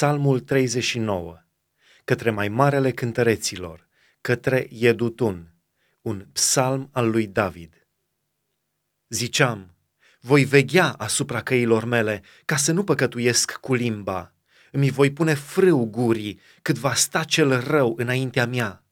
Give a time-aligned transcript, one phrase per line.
[0.00, 1.44] Psalmul 39,
[2.04, 3.88] către mai marele cântăreților,
[4.20, 5.54] către Iedutun,
[6.00, 7.86] un psalm al lui David.
[9.08, 9.76] Ziceam,
[10.20, 14.34] voi veghea asupra căilor mele, ca să nu păcătuiesc cu limba.
[14.70, 18.84] Îmi voi pune frâu gurii, cât va sta cel rău înaintea mea.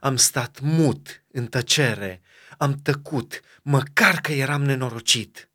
[0.00, 2.22] Am stat mut, în tăcere,
[2.58, 5.48] am tăcut, măcar că eram nenorocit.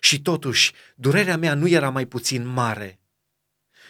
[0.00, 2.94] Și totuși, durerea mea nu era mai puțin mare–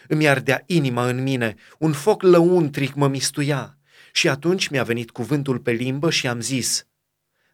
[0.07, 3.77] îmi ardea inima în mine, un foc lăuntric mă mistuia.
[4.11, 6.85] Și atunci mi-a venit cuvântul pe limbă și am zis,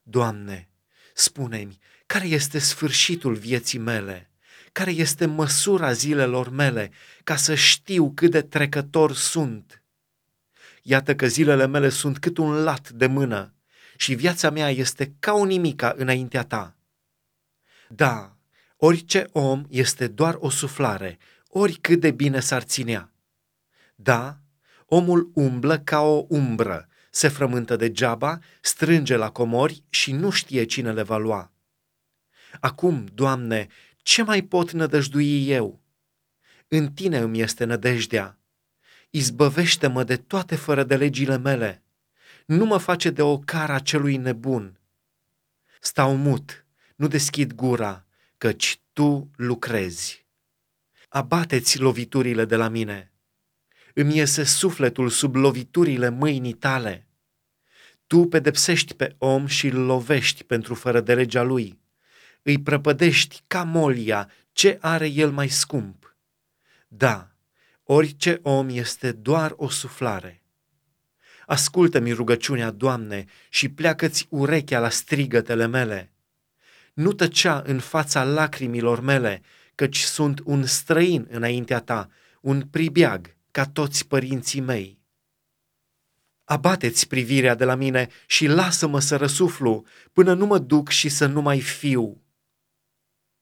[0.04, 0.70] Doamne,
[1.14, 4.30] spune-mi, care este sfârșitul vieții mele?
[4.72, 6.92] Care este măsura zilelor mele,
[7.24, 9.82] ca să știu cât de trecător sunt?
[10.82, 13.54] Iată că zilele mele sunt cât un lat de mână
[13.96, 16.76] și viața mea este ca o nimica înaintea ta.
[17.90, 18.36] Da,
[18.78, 21.18] orice om este doar o suflare,
[21.50, 23.12] oricât de bine s-ar ținea.
[23.96, 24.38] Da,
[24.86, 30.92] omul umblă ca o umbră, se frământă degeaba, strânge la comori și nu știe cine
[30.92, 31.52] le va lua.
[32.60, 33.68] Acum, Doamne,
[33.98, 35.82] ce mai pot nădăjdui eu?
[36.68, 38.40] În Tine îmi este nădejdea.
[39.10, 41.84] Izbăvește-mă de toate fără de legile mele.
[42.46, 44.80] Nu mă face de o cara celui nebun.
[45.80, 48.06] Stau mut, nu deschid gura,
[48.38, 50.27] căci Tu lucrezi
[51.08, 53.12] abateți loviturile de la mine.
[53.94, 57.08] Îmi iese sufletul sub loviturile mâinii tale.
[58.08, 61.80] Tu pedepsești pe om și îl lovești pentru fără de legea lui.
[62.42, 66.16] Îi prăpădești ca molia, ce are el mai scump.
[66.88, 67.32] Da,
[67.84, 70.42] orice om este doar o suflare.
[71.46, 76.12] Ascultă-mi rugăciunea, Doamne, și pleacă-ți urechea la strigătele mele.
[76.94, 79.42] Nu tăcea în fața lacrimilor mele,
[79.78, 82.10] căci sunt un străin înaintea ta,
[82.42, 85.00] un pribeag, ca toți părinții mei.
[86.44, 91.26] Abateți privirea de la mine și lasă-mă să răsuflu, până nu mă duc și să
[91.26, 92.22] nu mai fiu.